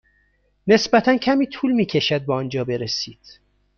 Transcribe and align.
نسبتا 0.67 1.17
کمی 1.17 1.47
طول 1.47 1.71
می 1.71 1.85
کشد 1.85 2.25
به 2.25 2.33
آنجا 2.33 2.63
برسید. 2.63 3.39